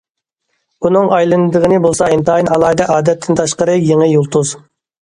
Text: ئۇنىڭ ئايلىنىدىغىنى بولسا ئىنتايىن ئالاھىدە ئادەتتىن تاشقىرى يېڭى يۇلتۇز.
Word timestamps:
ئۇنىڭ 0.89 1.11
ئايلىنىدىغىنى 1.17 1.79
بولسا 1.85 2.09
ئىنتايىن 2.17 2.51
ئالاھىدە 2.57 2.89
ئادەتتىن 2.97 3.43
تاشقىرى 3.43 3.79
يېڭى 3.87 4.11
يۇلتۇز. 4.17 4.59